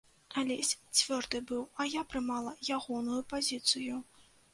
Алесь 0.41 0.69
цвёрды 0.99 1.41
быў, 1.51 1.59
а 1.83 1.87
я 1.87 2.01
прымала 2.13 2.53
ягоную 2.79 3.21
пазіцыю. 3.35 4.01